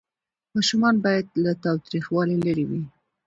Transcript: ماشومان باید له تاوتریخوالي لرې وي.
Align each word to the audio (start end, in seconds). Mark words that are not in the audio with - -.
ماشومان 0.55 0.95
باید 1.05 1.25
له 1.43 1.51
تاوتریخوالي 1.63 2.35
لرې 2.45 2.65
وي. 2.69 2.81